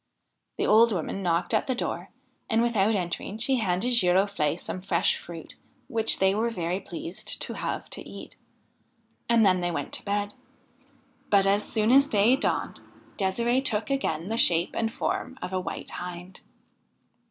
[0.57, 2.09] The old woman knocked at the door,
[2.49, 5.55] and, without entering, she handed Giroflee some fresh fruit
[5.87, 8.35] which they were very pleased to have to eat;
[9.29, 10.33] and then they went to bed.
[11.29, 12.79] But, as soon as day dawned,
[13.17, 16.39] De'sire'e took again the shape and form of a White Hind.